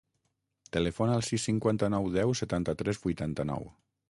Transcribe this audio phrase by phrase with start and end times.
[0.77, 3.71] Telefona al sis, cinquanta-nou, deu, setanta-tres, vuitanta-nou.